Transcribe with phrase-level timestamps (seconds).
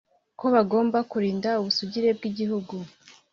[0.39, 2.75] ko bagomba kurinda ubusugire bw'igihugu.